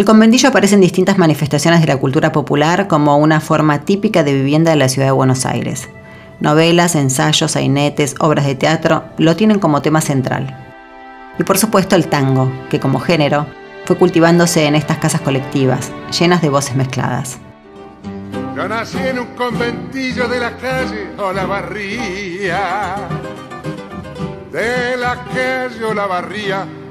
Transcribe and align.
El 0.00 0.06
conventillo 0.06 0.48
aparece 0.48 0.76
en 0.76 0.80
distintas 0.80 1.18
manifestaciones 1.18 1.82
de 1.82 1.86
la 1.86 1.98
cultura 1.98 2.32
popular 2.32 2.88
como 2.88 3.18
una 3.18 3.38
forma 3.38 3.82
típica 3.82 4.22
de 4.22 4.32
vivienda 4.32 4.70
de 4.70 4.78
la 4.78 4.88
ciudad 4.88 5.08
de 5.08 5.12
Buenos 5.12 5.44
Aires. 5.44 5.90
Novelas, 6.40 6.94
ensayos, 6.94 7.50
sainetes, 7.50 8.14
obras 8.18 8.46
de 8.46 8.54
teatro 8.54 9.04
lo 9.18 9.36
tienen 9.36 9.58
como 9.58 9.82
tema 9.82 10.00
central. 10.00 10.56
Y 11.38 11.44
por 11.44 11.58
supuesto 11.58 11.96
el 11.96 12.06
tango, 12.06 12.50
que 12.70 12.80
como 12.80 12.98
género 12.98 13.46
fue 13.84 13.98
cultivándose 13.98 14.64
en 14.64 14.74
estas 14.74 14.96
casas 14.96 15.20
colectivas, 15.20 15.92
llenas 16.18 16.40
de 16.40 16.48
voces 16.48 16.76
mezcladas. 16.76 17.38
Yo 18.56 18.68
nací 18.68 18.96
en 18.96 19.18
un 19.18 19.34
conventillo 19.36 20.28
de 20.28 20.40
la 20.40 20.56
calle 20.56 21.10
Olavarría, 21.18 22.96
de 24.50 24.96
la 24.96 25.24
calle 25.34 25.84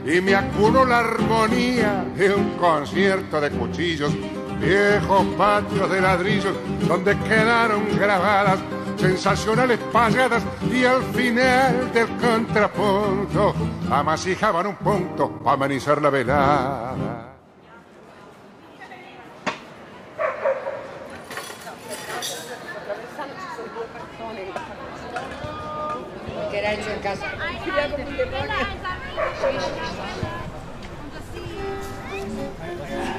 y 0.05 0.21
me 0.21 0.35
acuno 0.35 0.85
la 0.85 0.99
armonía 0.99 2.05
de 2.15 2.33
un 2.33 2.51
concierto 2.57 3.39
de 3.41 3.51
cuchillos, 3.51 4.13
viejos 4.59 5.25
patios 5.37 5.89
de 5.89 6.01
ladrillos, 6.01 6.55
donde 6.87 7.17
quedaron 7.19 7.83
grabadas 7.97 8.59
sensacionales 8.97 9.79
payadas 9.91 10.43
y 10.71 10.83
al 10.83 11.01
final 11.13 11.91
del 11.93 12.07
contrapunto 12.17 13.53
amasijaban 13.89 14.67
un 14.67 14.75
punto 14.75 15.39
para 15.39 15.53
amenizar 15.53 16.01
la 16.01 16.09
velada. 16.09 17.29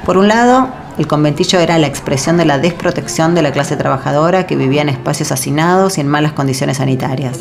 Por 0.04 0.16
un 0.16 0.28
lado, 0.28 0.68
el 0.98 1.06
conventillo 1.06 1.60
era 1.60 1.78
la 1.78 1.86
expresión 1.86 2.36
de 2.36 2.44
la 2.44 2.58
desprotección 2.58 3.34
de 3.34 3.42
la 3.42 3.52
clase 3.52 3.76
trabajadora 3.76 4.46
que 4.46 4.56
vivía 4.56 4.82
en 4.82 4.88
espacios 4.88 5.30
hacinados 5.30 5.98
y 5.98 6.00
en 6.00 6.08
malas 6.08 6.32
condiciones 6.32 6.78
sanitarias. 6.78 7.40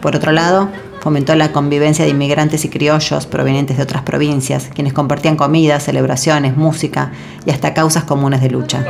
Por 0.00 0.16
otro 0.16 0.32
lado, 0.32 0.68
fomentó 1.00 1.34
la 1.34 1.52
convivencia 1.52 2.04
de 2.04 2.10
inmigrantes 2.10 2.64
y 2.64 2.68
criollos 2.68 3.26
provenientes 3.26 3.76
de 3.78 3.82
otras 3.82 4.02
provincias, 4.02 4.70
quienes 4.74 4.92
compartían 4.92 5.36
comidas, 5.36 5.84
celebraciones, 5.84 6.56
música 6.56 7.12
y 7.46 7.50
hasta 7.50 7.74
causas 7.74 8.04
comunes 8.04 8.42
de 8.42 8.50
lucha. 8.50 8.84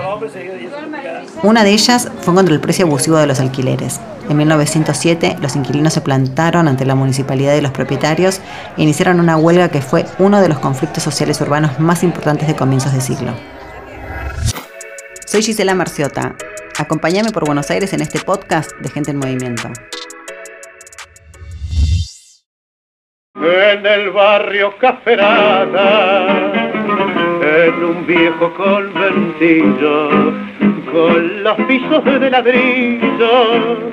Una 1.42 1.64
de 1.64 1.70
ellas 1.70 2.12
fue 2.20 2.34
contra 2.34 2.54
el 2.54 2.60
precio 2.60 2.84
abusivo 2.84 3.16
de 3.16 3.26
los 3.26 3.40
alquileres. 3.40 3.98
En 4.28 4.36
1907, 4.36 5.38
los 5.40 5.56
inquilinos 5.56 5.94
se 5.94 6.02
plantaron 6.02 6.68
ante 6.68 6.84
la 6.84 6.94
municipalidad 6.94 7.56
y 7.56 7.62
los 7.62 7.72
propietarios 7.72 8.42
e 8.76 8.82
iniciaron 8.82 9.20
una 9.20 9.38
huelga 9.38 9.70
que 9.70 9.80
fue 9.80 10.04
uno 10.18 10.42
de 10.42 10.50
los 10.50 10.58
conflictos 10.58 11.02
sociales 11.02 11.40
urbanos 11.40 11.80
más 11.80 12.04
importantes 12.04 12.46
de 12.46 12.54
comienzos 12.54 12.92
de 12.92 13.00
siglo. 13.00 13.32
Soy 15.24 15.42
Gisela 15.42 15.74
Marciota. 15.74 16.34
Acompáñame 16.76 17.30
por 17.32 17.46
Buenos 17.46 17.70
Aires 17.70 17.94
en 17.94 18.02
este 18.02 18.20
podcast 18.20 18.72
de 18.78 18.90
Gente 18.90 19.10
en 19.10 19.16
Movimiento. 19.16 19.70
En 23.36 23.86
el 23.86 24.10
barrio 24.10 24.76
Caferada, 24.78 26.26
en 27.40 27.82
un 27.82 28.06
viejo 28.06 28.52
conventillo, 28.54 30.10
con 30.92 31.42
los 31.42 31.56
pisos 31.66 32.04
de 32.04 32.30
ladrillo, 32.30 33.90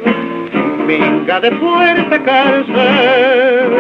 minga 0.86 1.40
de 1.40 1.52
fuerte 1.52 2.24
cárcel 2.24 3.78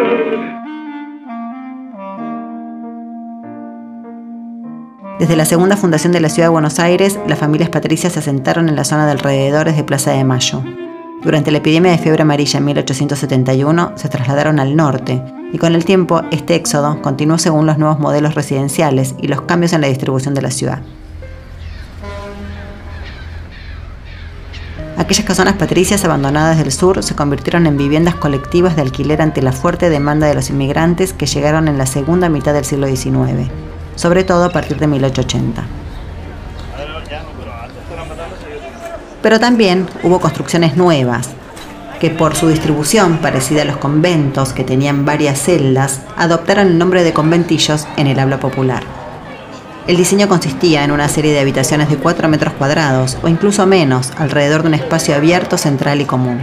Desde 5.20 5.36
la 5.36 5.46
segunda 5.46 5.76
fundación 5.76 6.14
de 6.14 6.20
la 6.20 6.30
ciudad 6.30 6.50
de 6.50 6.52
Buenos 6.52 6.80
Aires, 6.80 7.20
las 7.28 7.40
familias 7.40 7.70
patricias 7.70 8.14
se 8.14 8.20
asentaron 8.20 8.70
en 8.70 8.76
la 8.76 8.84
zona 8.84 9.08
de 9.08 9.14
alrededores 9.14 9.76
de 9.76 9.84
Plaza 9.84 10.12
de 10.12 10.24
Mayo. 10.24 10.64
Durante 11.24 11.50
la 11.50 11.58
epidemia 11.58 11.92
de 11.92 11.98
fiebre 11.98 12.22
amarilla 12.22 12.60
en 12.60 12.66
1871 12.66 13.94
se 13.96 14.10
trasladaron 14.10 14.60
al 14.60 14.76
norte 14.76 15.20
y 15.52 15.58
con 15.58 15.74
el 15.74 15.86
tiempo 15.86 16.22
este 16.30 16.54
éxodo 16.54 17.02
continuó 17.02 17.40
según 17.40 17.66
los 17.66 17.80
nuevos 17.80 18.00
modelos 18.00 18.36
residenciales 18.36 19.16
y 19.20 19.28
los 19.28 19.42
cambios 19.42 19.74
en 19.74 19.82
la 19.82 19.88
distribución 19.88 20.36
de 20.36 20.44
la 20.44 20.52
ciudad. 20.52 20.84
Aquellas 24.98 25.26
casonas 25.26 25.56
patricias 25.56 26.04
abandonadas 26.04 26.58
del 26.58 26.72
sur 26.72 27.04
se 27.04 27.16
convirtieron 27.16 27.68
en 27.68 27.78
viviendas 27.78 28.16
colectivas 28.16 28.76
de 28.76 28.82
alquiler 28.82 29.22
ante 29.22 29.42
la 29.42 29.52
fuerte 29.52 29.90
demanda 29.90 30.28
de 30.28 30.34
los 30.34 30.50
inmigrantes 30.50 31.14
que 31.14 31.28
llegaron 31.28 31.68
en 31.68 31.78
la 31.78 31.86
segunda 31.86 32.30
mitad 32.30 32.54
del 32.54 32.66
siglo 32.66 32.88
XIX 32.88 33.50
sobre 33.98 34.24
todo 34.24 34.46
a 34.46 34.50
partir 34.50 34.78
de 34.78 34.88
1880. 34.88 35.64
Pero 39.22 39.40
también 39.40 39.88
hubo 40.04 40.22
construcciones 40.22 40.78
nuevas, 40.78 41.32
que 42.00 42.12
por 42.12 42.36
su 42.36 42.48
distribución 42.48 43.18
parecida 43.18 43.64
a 43.64 43.66
los 43.66 43.78
conventos, 43.78 44.54
que 44.54 44.64
tenían 44.64 45.04
varias 45.04 45.42
celdas, 45.42 46.02
adoptaron 46.16 46.68
el 46.68 46.78
nombre 46.78 47.04
de 47.04 47.12
conventillos 47.12 47.88
en 47.98 48.08
el 48.08 48.20
habla 48.20 48.40
popular. 48.40 48.84
El 49.88 49.96
diseño 49.96 50.28
consistía 50.28 50.84
en 50.84 50.92
una 50.92 51.08
serie 51.08 51.32
de 51.32 51.40
habitaciones 51.40 51.90
de 51.90 51.96
4 51.96 52.28
metros 52.28 52.54
cuadrados 52.54 53.18
o 53.24 53.30
incluso 53.30 53.66
menos, 53.66 54.12
alrededor 54.18 54.64
de 54.64 54.68
un 54.68 54.74
espacio 54.74 55.16
abierto, 55.16 55.58
central 55.58 56.02
y 56.02 56.06
común. 56.06 56.42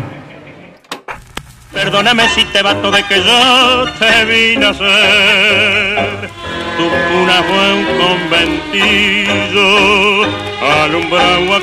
Perdóname 1.72 2.27
si 2.31 2.43
te 2.47 2.62
bato 2.62 2.91
de 2.91 3.03
que 3.03 3.22
yo 3.22 3.84
te 3.99 4.25
vine 4.25 4.65
a 4.65 4.72
ser 4.72 6.31
tu 6.77 6.84
cuna 6.88 7.43
fue 7.43 7.72
un 7.75 7.84
conventillo, 8.00 9.69
alumbrado 10.82 11.55
a 11.55 11.61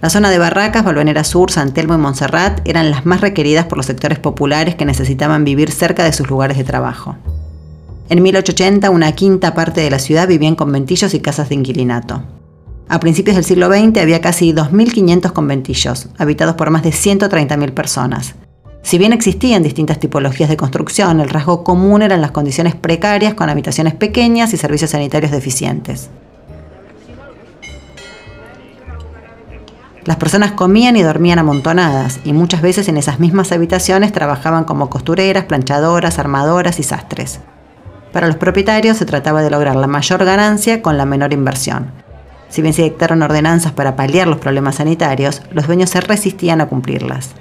La 0.00 0.10
zona 0.10 0.30
de 0.30 0.38
Barracas, 0.38 0.84
Balvanera 0.84 1.24
Sur, 1.24 1.50
San 1.50 1.74
Telmo 1.74 1.94
y 1.94 1.98
Montserrat 1.98 2.60
eran 2.68 2.90
las 2.90 3.04
más 3.04 3.20
requeridas 3.20 3.66
por 3.66 3.78
los 3.78 3.86
sectores 3.86 4.18
populares 4.18 4.74
que 4.76 4.84
necesitaban 4.84 5.44
vivir 5.44 5.70
cerca 5.70 6.04
de 6.04 6.12
sus 6.12 6.28
lugares 6.28 6.56
de 6.56 6.64
trabajo. 6.64 7.16
En 8.08 8.22
1880, 8.22 8.90
una 8.90 9.12
quinta 9.12 9.54
parte 9.54 9.80
de 9.80 9.90
la 9.90 9.98
ciudad 9.98 10.28
vivía 10.28 10.48
en 10.48 10.56
conventillos 10.56 11.14
y 11.14 11.20
casas 11.20 11.48
de 11.48 11.56
inquilinato. 11.56 12.22
A 12.88 13.00
principios 13.00 13.36
del 13.36 13.44
siglo 13.44 13.68
XX 13.68 13.98
había 14.00 14.20
casi 14.20 14.52
2.500 14.52 15.32
conventillos, 15.32 16.08
habitados 16.16 16.54
por 16.54 16.70
más 16.70 16.82
de 16.84 16.90
130.000 16.90 17.72
personas, 17.72 18.34
si 18.88 18.96
bien 18.96 19.12
existían 19.12 19.62
distintas 19.62 19.98
tipologías 19.98 20.48
de 20.48 20.56
construcción, 20.56 21.20
el 21.20 21.28
rasgo 21.28 21.62
común 21.62 22.00
eran 22.00 22.22
las 22.22 22.30
condiciones 22.30 22.74
precarias 22.74 23.34
con 23.34 23.50
habitaciones 23.50 23.94
pequeñas 23.94 24.54
y 24.54 24.56
servicios 24.56 24.92
sanitarios 24.92 25.30
deficientes. 25.30 26.08
Las 30.08 30.16
personas 30.16 30.52
comían 30.52 30.96
y 30.96 31.02
dormían 31.02 31.38
amontonadas 31.38 32.20
y 32.24 32.32
muchas 32.32 32.62
veces 32.62 32.88
en 32.88 32.96
esas 32.96 33.20
mismas 33.20 33.52
habitaciones 33.52 34.10
trabajaban 34.10 34.64
como 34.64 34.88
costureras, 34.88 35.44
planchadoras, 35.44 36.18
armadoras 36.18 36.80
y 36.80 36.82
sastres. 36.82 37.40
Para 38.10 38.26
los 38.26 38.36
propietarios 38.36 38.96
se 38.96 39.04
trataba 39.04 39.42
de 39.42 39.50
lograr 39.50 39.76
la 39.76 39.86
mayor 39.86 40.24
ganancia 40.24 40.80
con 40.80 40.96
la 40.96 41.04
menor 41.04 41.34
inversión. 41.34 41.92
Si 42.48 42.62
bien 42.62 42.72
se 42.72 42.84
dictaron 42.84 43.20
ordenanzas 43.20 43.72
para 43.72 43.96
paliar 43.96 44.28
los 44.28 44.38
problemas 44.38 44.76
sanitarios, 44.76 45.42
los 45.50 45.66
dueños 45.66 45.90
se 45.90 46.00
resistían 46.00 46.62
a 46.62 46.68
cumplirlas. 46.68 47.32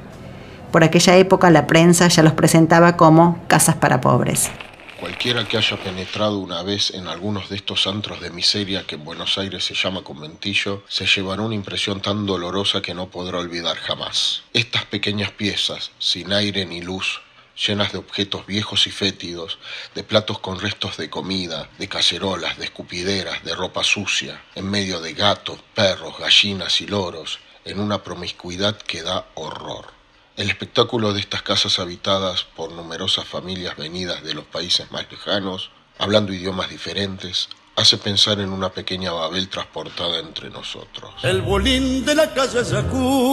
Por 0.69 0.83
aquella 0.83 1.16
época 1.16 1.50
la 1.50 1.67
prensa 1.67 2.09
ya 2.09 2.22
los 2.22 2.33
presentaba 2.33 2.97
como 2.97 3.38
casas 3.47 3.75
para 3.75 4.01
pobres. 4.01 4.51
Cualquiera 4.99 5.47
que 5.47 5.57
haya 5.57 5.77
penetrado 5.77 6.39
una 6.39 6.63
vez 6.63 6.89
en 6.89 7.07
algunos 7.07 7.49
de 7.49 7.57
estos 7.57 7.85
antros 7.85 8.19
de 8.19 8.31
miseria 8.31 8.87
que 8.87 8.95
en 8.95 9.05
Buenos 9.05 9.37
Aires 9.37 9.63
se 9.63 9.75
llama 9.75 10.03
conventillo, 10.03 10.83
se 10.87 11.05
llevará 11.05 11.43
una 11.43 11.53
impresión 11.53 12.01
tan 12.01 12.25
dolorosa 12.25 12.81
que 12.81 12.95
no 12.95 13.07
podrá 13.07 13.37
olvidar 13.37 13.77
jamás. 13.77 14.41
Estas 14.53 14.85
pequeñas 14.85 15.29
piezas, 15.29 15.91
sin 15.99 16.33
aire 16.33 16.65
ni 16.65 16.81
luz, 16.81 17.21
llenas 17.67 17.91
de 17.91 17.99
objetos 17.99 18.47
viejos 18.47 18.88
y 18.88 18.89
fétidos, 18.89 19.59
de 19.94 20.03
platos 20.03 20.39
con 20.39 20.59
restos 20.59 20.97
de 20.97 21.11
comida, 21.11 21.69
de 21.77 21.88
cacerolas, 21.88 22.57
de 22.57 22.65
escupideras, 22.65 23.43
de 23.43 23.53
ropa 23.53 23.83
sucia, 23.83 24.41
en 24.55 24.67
medio 24.67 25.00
de 25.00 25.13
gatos, 25.13 25.59
perros, 25.75 26.17
gallinas 26.17 26.81
y 26.81 26.88
loros, 26.88 27.38
en 27.65 27.79
una 27.79 28.01
promiscuidad 28.01 28.75
que 28.77 29.03
da 29.03 29.27
horror. 29.35 29.96
El 30.38 30.50
espectáculo 30.51 31.13
de 31.13 31.19
estas 31.19 31.42
casas 31.42 31.80
habitadas 31.80 32.45
por 32.56 32.72
numerosas 32.72 33.25
familias 33.25 33.75
venidas 33.75 34.24
de 34.24 34.36
los 34.36 34.45
países 34.45 34.92
más 34.92 35.07
lejanos, 35.10 35.72
hablando 35.98 36.31
idiomas 36.31 36.69
diferentes, 36.69 37.50
hace 37.75 37.98
pensar 37.98 38.39
en 38.39 38.51
una 38.51 38.69
pequeña 38.69 39.12
Babel 39.12 39.50
transportada 39.50 40.19
entre 40.19 40.51
nosotros. 40.51 41.12
El 41.24 41.42
bolín 41.42 42.06
de 42.06 42.13
la 42.13 42.31
calle 42.36 42.60
Ayacucho, 42.60 43.31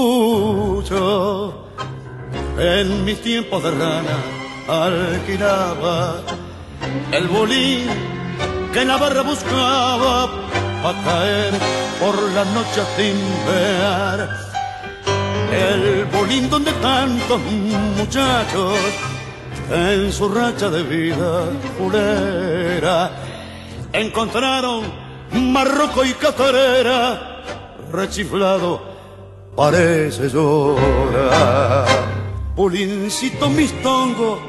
en 2.58 3.04
mis 3.04 3.20
tiempos 3.20 3.62
de 3.62 3.70
rana 3.70 4.16
alquilaba 4.66 6.22
el 7.12 7.28
bolín 7.28 7.86
que 8.72 8.82
Navarra 8.82 9.20
buscaba 9.20 10.30
para 10.82 11.02
caer 11.02 11.52
por 12.00 12.18
la 12.32 12.46
noche 12.46 12.82
sin 12.96 13.14
ver 13.46 14.43
el 15.54 16.04
bolín 16.06 16.50
donde 16.50 16.72
tantos 16.72 17.40
muchachos 17.96 18.78
en 19.70 20.12
su 20.12 20.28
racha 20.28 20.68
de 20.68 20.82
vida 20.82 21.48
fulera. 21.78 23.10
Encontraron 23.92 24.82
Marroco 25.32 26.04
y 26.04 26.12
Catarera, 26.14 27.42
rechiflado, 27.92 28.82
parece 29.56 30.28
llorar. 30.28 31.86
Pulincito 32.56 33.48
mistongo, 33.50 34.40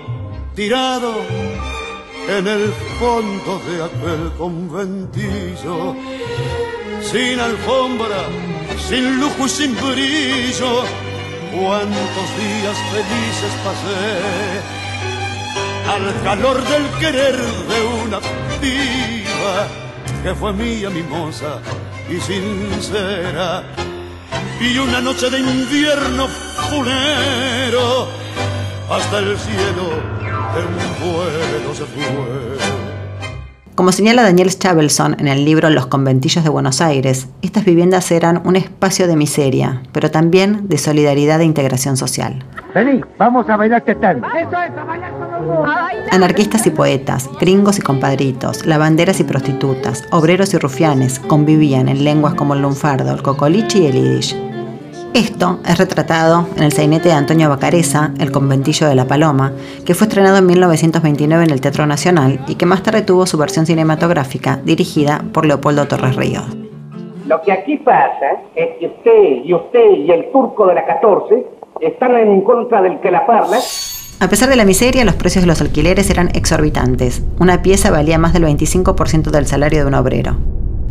tirado 0.56 1.14
en 2.28 2.48
el 2.48 2.72
fondo 3.00 3.62
de 3.68 3.84
aquel 3.84 4.32
conventillo, 4.38 5.96
sin 7.02 7.40
alfombra, 7.40 8.28
sin 8.78 9.20
lujo 9.20 9.46
y 9.46 9.50
sin 9.50 9.76
brillo, 9.76 10.84
cuántos 11.52 12.28
días 12.38 12.78
felices 12.92 13.54
pasé 13.64 14.86
al 15.90 16.24
calor 16.24 16.62
del 16.64 16.84
querer 17.00 17.36
de 17.36 17.82
una 18.04 18.20
piba 18.60 19.68
que 20.24 20.34
fue 20.34 20.54
mía, 20.54 20.90
mimosa 20.90 21.60
y 22.10 22.20
sincera. 22.20 23.64
Y 24.60 24.78
una 24.78 25.02
noche 25.02 25.30
de 25.30 25.40
invierno 25.40 26.28
fulero, 26.70 28.08
hasta 28.90 29.20
el 29.20 29.38
cielo 29.38 29.90
de 30.54 30.62
un 30.66 31.14
vuelo 31.14 31.76
se 31.76 31.86
fue. 31.86 32.65
Como 33.76 33.92
señala 33.92 34.24
Daniel 34.24 34.58
Chabelson 34.58 35.18
en 35.20 35.28
el 35.28 35.44
libro 35.44 35.70
Los 35.70 35.88
conventillos 35.88 36.46
de 36.46 36.50
Buenos 36.50 36.80
Aires, 36.80 37.28
estas 37.42 37.66
viviendas 37.66 38.10
eran 38.10 38.42
un 38.46 38.56
espacio 38.56 39.06
de 39.06 39.18
miseria, 39.18 39.84
pero 39.92 40.10
también 40.10 40.70
de 40.70 40.78
solidaridad 40.78 41.42
e 41.42 41.44
integración 41.44 41.98
social. 41.98 42.42
Vení, 42.74 43.02
vamos 43.18 43.50
a 43.50 43.58
bailar 43.58 43.84
tango. 43.84 44.26
Anarquistas 46.10 46.66
y 46.68 46.70
poetas, 46.70 47.30
gringos 47.42 47.78
y 47.78 47.82
compadritos, 47.82 48.66
lavanderas 48.66 49.20
y 49.20 49.26
prostitutas, 49.26 50.06
obreros 50.10 50.54
y 50.54 50.58
rufianes 50.58 51.20
convivían 51.20 51.90
en 51.90 52.06
lenguas 52.06 52.36
como 52.36 52.54
el 52.54 52.62
lunfardo, 52.62 53.14
el 53.14 53.22
cocoliche 53.22 53.80
y 53.80 53.86
el 53.88 53.94
yiddish. 53.94 54.55
Esto 55.16 55.60
es 55.66 55.78
retratado 55.78 56.46
en 56.58 56.64
el 56.64 56.74
sainete 56.74 57.08
de 57.08 57.16
Antonio 57.16 57.48
Bacareza, 57.48 58.12
El 58.20 58.34
conventillo 58.34 58.90
de 58.90 58.96
la 58.96 59.06
Paloma, 59.06 59.54
que 59.86 59.96
fue 59.96 60.08
estrenado 60.08 60.36
en 60.36 60.46
1929 60.46 61.46
en 61.46 61.52
el 61.52 61.62
Teatro 61.62 61.86
Nacional 61.86 62.42
y 62.50 62.56
que 62.56 62.66
más 62.66 62.84
tarde 62.84 63.02
tuvo 63.02 63.26
su 63.26 63.38
versión 63.38 63.66
cinematográfica 63.66 64.60
dirigida 64.66 65.24
por 65.32 65.46
Leopoldo 65.46 65.88
Torres 65.88 66.18
Ríos. 66.18 66.44
Lo 67.28 67.42
que 67.44 67.54
aquí 67.54 67.78
pasa 67.78 68.42
es 68.56 68.78
que 68.78 68.88
usted 68.88 69.46
y 69.46 69.54
usted 69.54 69.90
y 70.00 70.12
el 70.12 70.34
turco 70.34 70.68
de 70.68 70.76
la 70.76 70.86
14 70.86 71.46
están 71.80 72.14
en 72.18 72.42
contra 72.42 72.82
del 72.82 73.00
que 73.00 73.10
la 73.10 73.26
parla. 73.26 73.60
A 74.20 74.28
pesar 74.28 74.50
de 74.50 74.58
la 74.58 74.66
miseria, 74.66 75.06
los 75.06 75.16
precios 75.16 75.44
de 75.44 75.48
los 75.48 75.62
alquileres 75.62 76.10
eran 76.10 76.28
exorbitantes. 76.34 77.24
Una 77.40 77.62
pieza 77.62 77.90
valía 77.90 78.18
más 78.18 78.34
del 78.34 78.44
25% 78.44 79.32
del 79.32 79.48
salario 79.48 79.80
de 79.80 79.88
un 79.88 79.94
obrero. 79.94 80.36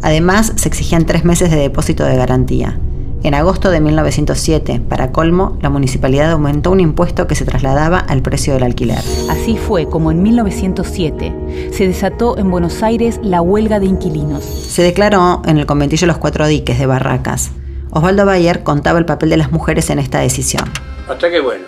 Además, 0.01 0.55
se 0.57 0.67
exigían 0.67 1.05
tres 1.05 1.27
meses 1.27 1.51
de 1.51 1.59
depósito 1.59 2.07
de 2.07 2.17
garantía. 2.17 2.79
En 3.25 3.33
agosto 3.33 3.71
de 3.71 3.81
1907, 3.81 4.83
para 4.87 5.11
colmo, 5.11 5.57
la 5.63 5.71
municipalidad 5.71 6.31
aumentó 6.31 6.71
un 6.71 6.81
impuesto 6.81 7.27
que 7.27 7.35
se 7.35 7.47
trasladaba 7.47 7.99
al 7.99 8.21
precio 8.21 8.53
del 8.53 8.65
alquiler. 8.65 9.03
Así 9.31 9.57
fue 9.57 9.89
como 9.89 10.11
en 10.11 10.23
1907 10.23 11.71
se 11.73 11.87
desató 11.87 12.37
en 12.37 12.51
Buenos 12.51 12.83
Aires 12.83 13.19
la 13.23 13.41
huelga 13.41 13.81
de 13.81 13.87
inquilinos. 13.87 14.45
Se 14.45 14.83
declaró 14.83 15.41
en 15.47 15.57
el 15.57 15.65
conventillo 15.65 16.07
Los 16.07 16.19
Cuatro 16.19 16.47
Diques 16.47 16.79
de 16.79 16.85
Barracas. 16.85 17.53
Osvaldo 17.91 18.27
Bayer 18.27 18.63
contaba 18.63 18.99
el 18.99 19.07
papel 19.07 19.31
de 19.31 19.39
las 19.39 19.51
mujeres 19.51 19.89
en 19.89 20.01
esta 20.01 20.21
decisión. 20.21 20.65
Hasta 21.09 21.31
que 21.31 21.41
bueno, 21.41 21.65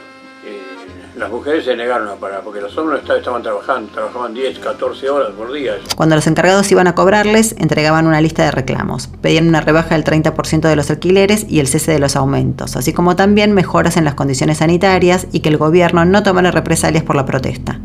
las 1.27 1.33
mujeres 1.33 1.65
se 1.65 1.75
negaron 1.75 2.07
a 2.07 2.15
parar, 2.15 2.43
porque 2.45 2.61
los 2.61 2.79
hombres 2.79 3.03
estaban 3.03 3.43
trabajando, 3.43 3.91
trabajaban 3.93 4.33
10, 4.33 4.61
14 4.61 5.11
horas 5.11 5.31
por 5.37 5.53
día. 5.53 5.73
Cuando 5.97 6.15
los 6.15 6.25
encargados 6.29 6.71
iban 6.71 6.87
a 6.87 6.95
cobrarles, 6.95 7.57
entregaban 7.59 8.07
una 8.07 8.21
lista 8.21 8.45
de 8.45 8.53
reclamos. 8.53 9.09
Pedían 9.23 9.49
una 9.49 9.61
rebaja 9.61 9.97
del 9.97 10.05
30% 10.05 10.69
de 10.69 10.77
los 10.77 10.89
alquileres 10.89 11.45
y 11.49 11.59
el 11.59 11.67
cese 11.67 11.91
de 11.91 11.99
los 11.99 12.15
aumentos, 12.15 12.77
así 12.77 12.93
como 12.93 13.17
también 13.17 13.55
mejoras 13.55 13.97
en 13.97 14.05
las 14.05 14.15
condiciones 14.15 14.59
sanitarias 14.59 15.27
y 15.33 15.41
que 15.41 15.49
el 15.49 15.57
gobierno 15.57 16.05
no 16.05 16.23
tomara 16.23 16.53
represalias 16.53 17.03
por 17.03 17.17
la 17.17 17.27
protesta. 17.27 17.81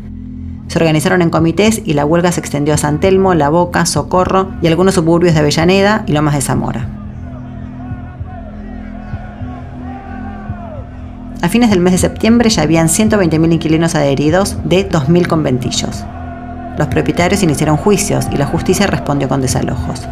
Se 0.68 0.78
organizaron 0.78 1.20
en 1.20 1.30
comités 1.30 1.82
y 1.84 1.94
la 1.94 2.04
huelga 2.04 2.30
se 2.30 2.38
extendió 2.38 2.74
a 2.74 2.78
San 2.78 3.00
Telmo, 3.00 3.34
La 3.34 3.48
Boca, 3.48 3.86
Socorro 3.86 4.52
y 4.62 4.68
algunos 4.68 4.94
suburbios 4.94 5.34
de 5.34 5.40
Avellaneda 5.40 6.04
y 6.06 6.12
Lomas 6.12 6.34
de 6.34 6.42
Zamora. 6.42 7.01
A 11.42 11.48
fines 11.48 11.70
del 11.70 11.80
mes 11.80 11.90
de 11.90 11.98
septiembre 11.98 12.48
ya 12.50 12.62
habían 12.62 12.86
120.000 12.86 13.52
inquilinos 13.52 13.96
adheridos 13.96 14.58
de 14.62 14.88
2.000 14.88 15.26
conventillos. 15.26 16.04
Los 16.78 16.86
propietarios 16.86 17.42
iniciaron 17.42 17.76
juicios 17.76 18.28
y 18.30 18.36
la 18.36 18.46
justicia 18.46 18.86
respondió 18.86 19.28
con 19.28 19.40
desalojos. 19.40 20.06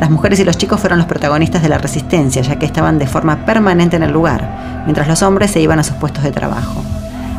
Las 0.00 0.08
mujeres 0.08 0.40
y 0.40 0.44
los 0.44 0.56
chicos 0.56 0.80
fueron 0.80 0.98
los 0.98 1.06
protagonistas 1.06 1.62
de 1.62 1.68
la 1.68 1.76
resistencia, 1.76 2.40
ya 2.40 2.58
que 2.58 2.64
estaban 2.64 2.98
de 2.98 3.06
forma 3.06 3.44
permanente 3.44 3.96
en 3.96 4.04
el 4.04 4.10
lugar, 4.10 4.82
mientras 4.86 5.06
los 5.06 5.22
hombres 5.22 5.50
se 5.50 5.60
iban 5.60 5.78
a 5.78 5.84
sus 5.84 5.96
puestos 5.96 6.24
de 6.24 6.32
trabajo. 6.32 6.82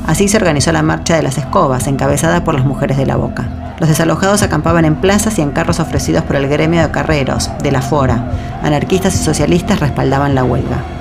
Así 0.06 0.28
se 0.28 0.38
organizó 0.38 0.72
la 0.72 0.84
Marcha 0.84 1.16
de 1.16 1.24
las 1.24 1.40
Escobas, 1.40 1.88
encabezada 1.88 2.44
por 2.44 2.54
las 2.54 2.64
mujeres 2.64 2.98
de 2.98 3.08
la 3.08 3.16
Boca. 3.16 3.50
Los 3.80 3.90
desalojados 3.90 4.44
acampaban 4.44 4.86
en 4.86 4.98
plazas 4.98 5.40
y 5.40 5.42
en 5.42 5.50
carros 5.50 5.80
ofrecidos 5.80 6.24
por 6.26 6.36
el 6.36 6.48
gremio 6.48 6.84
de 6.84 6.92
carreros, 6.92 7.50
de 7.64 7.72
la 7.72 7.82
Fora. 7.82 8.24
Anarquistas 8.62 9.16
y 9.16 9.24
socialistas 9.24 9.80
respaldaban 9.80 10.36
la 10.36 10.44
huelga. 10.44 11.01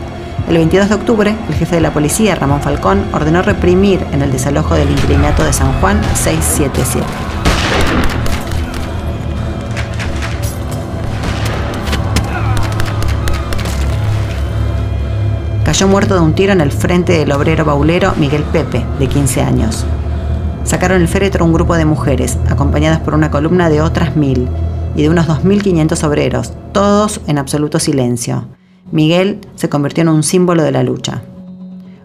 El 0.51 0.57
22 0.57 0.89
de 0.89 0.95
octubre, 0.97 1.37
el 1.49 1.55
jefe 1.55 1.77
de 1.77 1.81
la 1.81 1.93
policía, 1.93 2.35
Ramón 2.35 2.61
Falcón, 2.61 3.05
ordenó 3.13 3.41
reprimir 3.41 4.05
en 4.11 4.21
el 4.21 4.33
desalojo 4.33 4.75
del 4.75 4.91
inquilinato 4.91 5.45
de 5.45 5.53
San 5.53 5.73
Juan 5.75 6.03
677. 6.17 7.07
Cayó 15.65 15.87
muerto 15.87 16.15
de 16.15 16.21
un 16.21 16.35
tiro 16.35 16.53
en 16.53 16.61
el 16.61 16.73
frente 16.73 17.13
del 17.13 17.31
obrero 17.31 17.65
baulero 17.65 18.13
Miguel 18.17 18.43
Pepe, 18.43 18.85
de 18.99 19.07
15 19.07 19.43
años. 19.43 19.85
Sacaron 20.65 21.01
el 21.01 21.07
féretro 21.07 21.45
un 21.45 21.53
grupo 21.53 21.77
de 21.77 21.85
mujeres, 21.85 22.39
acompañadas 22.49 22.99
por 22.99 23.15
una 23.15 23.31
columna 23.31 23.71
de 23.71 23.83
otras 23.83 24.17
mil, 24.17 24.49
y 24.97 25.03
de 25.03 25.11
unos 25.11 25.29
2.500 25.29 26.03
obreros, 26.03 26.53
todos 26.73 27.21
en 27.29 27.39
absoluto 27.39 27.79
silencio. 27.79 28.49
Miguel 28.93 29.41
se 29.55 29.69
convirtió 29.69 30.03
en 30.03 30.09
un 30.09 30.23
símbolo 30.23 30.63
de 30.63 30.73
la 30.73 30.83
lucha. 30.83 31.23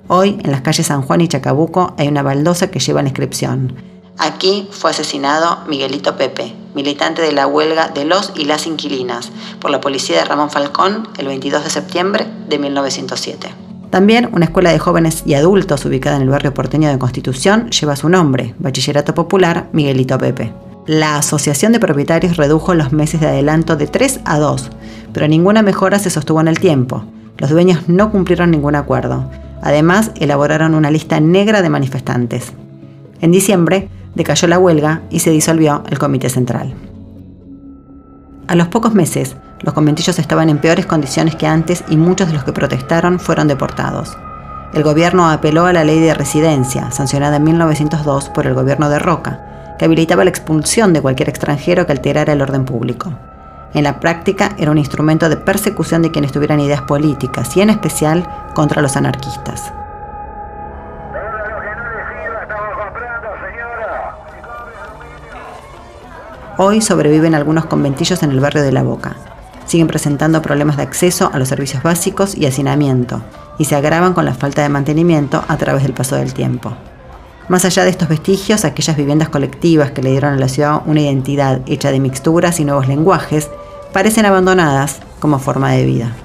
Hoy, 0.07 0.37
en 0.43 0.51
las 0.51 0.61
calles 0.61 0.87
San 0.87 1.01
Juan 1.01 1.21
y 1.21 1.27
Chacabuco, 1.27 1.95
hay 1.97 2.07
una 2.07 2.21
baldosa 2.21 2.69
que 2.69 2.80
lleva 2.80 3.01
la 3.01 3.09
inscripción. 3.09 3.73
Aquí 4.18 4.68
fue 4.71 4.92
asesinado 4.92 5.59
Miguelito 5.68 6.15
Pepe, 6.15 6.54
militante 6.73 7.21
de 7.21 7.31
la 7.31 7.47
huelga 7.47 7.89
de 7.89 8.06
los 8.06 8.31
y 8.35 8.45
las 8.45 8.68
inquilinas, 8.68 9.31
por 9.59 9.71
la 9.71 9.81
policía 9.81 10.18
de 10.18 10.25
Ramón 10.25 10.49
Falcón 10.49 11.07
el 11.18 11.27
22 11.27 11.63
de 11.63 11.69
septiembre 11.69 12.27
de 12.47 12.59
1907. 12.59 13.49
También 13.89 14.30
una 14.33 14.45
escuela 14.45 14.71
de 14.71 14.80
jóvenes 14.80 15.23
y 15.25 15.33
adultos 15.33 15.85
ubicada 15.85 16.18
en 16.18 16.21
el 16.21 16.30
barrio 16.30 16.54
porteño 16.54 16.89
de 16.89 16.99
Constitución 16.99 17.69
lleva 17.71 17.95
su 17.95 18.09
nombre, 18.09 18.54
Bachillerato 18.59 19.13
Popular 19.15 19.69
Miguelito 19.73 20.18
Pepe. 20.18 20.54
La 20.85 21.18
Asociación 21.18 21.71
de 21.71 21.80
Propietarios 21.80 22.37
redujo 22.37 22.73
los 22.75 22.92
meses 22.92 23.19
de 23.19 23.27
adelanto 23.27 23.75
de 23.75 23.87
3 23.87 24.19
a 24.23 24.37
2, 24.37 24.69
pero 25.16 25.30
ninguna 25.30 25.62
mejora 25.62 25.98
se 25.98 26.10
sostuvo 26.10 26.42
en 26.42 26.50
el 26.50 26.60
tiempo. 26.60 27.06
Los 27.38 27.50
dueños 27.50 27.88
no 27.88 28.12
cumplieron 28.12 28.52
ningún 28.52 28.76
acuerdo. 28.76 29.31
Además, 29.62 30.12
elaboraron 30.19 30.76
una 30.76 30.92
lista 30.92 31.22
negra 31.22 31.62
de 31.62 31.69
manifestantes. 31.69 32.52
En 33.22 33.31
diciembre, 33.31 33.88
decayó 34.14 34.50
la 34.50 34.60
huelga 34.60 35.04
y 35.10 35.19
se 35.19 35.31
disolvió 35.31 35.84
el 35.90 36.00
Comité 36.00 36.28
Central. 36.28 36.74
A 38.50 38.56
los 38.56 38.68
pocos 38.68 38.94
meses, 38.94 39.38
los 39.62 39.74
conventillos 39.74 40.19
estaban 40.19 40.50
en 40.50 40.57
peores 40.57 40.86
condiciones 40.86 41.38
que 41.38 41.48
antes 41.48 41.86
y 41.88 41.95
muchos 41.95 42.28
de 42.28 42.34
los 42.34 42.44
que 42.44 42.52
protestaron 42.52 43.18
fueron 43.18 43.48
deportados. 43.48 44.18
El 44.74 44.84
gobierno 44.84 45.30
apeló 45.30 45.66
a 45.66 45.72
la 45.72 45.86
ley 45.86 46.02
de 46.02 46.14
residencia, 46.14 46.92
sancionada 46.92 47.38
en 47.38 47.44
1902 47.45 48.31
por 48.31 48.48
el 48.48 48.54
gobierno 48.54 48.90
de 48.90 49.00
Roca, 49.00 49.76
que 49.80 49.86
habilitaba 49.86 50.26
la 50.26 50.30
expulsión 50.30 50.92
de 50.92 51.02
cualquier 51.02 51.30
extranjero 51.30 51.86
que 51.86 51.94
alterara 51.94 52.34
el 52.34 52.42
orden 52.42 52.66
público. 52.66 53.14
En 53.74 53.84
la 53.84 54.00
práctica 54.00 54.56
era 54.57 54.72
un 54.72 54.78
instrumento 54.78 55.28
de 55.28 55.38
persecución 55.38 56.02
de 56.02 56.12
quienes 56.12 56.31
tuvieran 56.31 56.60
ideas 56.60 56.81
políticas 56.84 57.56
y 57.57 57.62
en 57.62 57.69
especial 57.69 58.28
contra 58.54 58.81
los 58.81 58.95
anarquistas. 58.95 59.74
Hoy 66.57 66.80
sobreviven 66.80 67.36
algunos 67.36 67.66
conventillos 67.66 68.24
en 68.24 68.31
el 68.31 68.40
barrio 68.40 68.64
de 68.64 68.72
La 68.72 68.81
Boca. 68.81 69.18
Siguen 69.66 69.88
presentando 69.88 70.42
problemas 70.42 70.78
de 70.78 70.84
acceso 70.84 71.30
a 71.34 71.38
los 71.38 71.50
servicios 71.50 71.84
básicos 71.84 72.34
y 72.34 72.45
hacinamiento, 72.45 73.22
y 73.57 73.66
se 73.66 73.76
agravan 73.76 74.14
con 74.14 74.24
la 74.24 74.34
falta 74.34 74.62
de 74.62 74.69
mantenimiento 74.69 75.44
a 75.50 75.57
través 75.57 75.84
del 75.84 75.94
paso 75.94 76.16
del 76.16 76.34
tiempo. 76.34 76.78
Más 77.47 77.64
allá 77.64 77.83
de 77.83 77.92
estos 77.92 78.07
vestigios, 78.09 78.66
aquellas 78.66 78.97
viviendas 78.97 79.30
colectivas 79.30 79.92
que 79.92 80.02
le 80.02 80.11
dieron 80.11 80.33
a 80.33 80.37
la 80.37 80.49
ciudad 80.49 80.81
una 80.85 81.02
identidad 81.02 81.61
hecha 81.68 81.92
de 81.92 81.99
mixturas 81.99 82.59
y 82.59 82.66
nuevos 82.66 82.87
lenguajes, 82.87 83.52
parecen 83.94 84.25
abandonadas 84.25 84.99
como 85.19 85.37
forma 85.37 85.71
de 85.71 85.85
vida. 85.85 86.24